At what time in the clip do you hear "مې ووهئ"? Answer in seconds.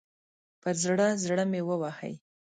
1.51-2.13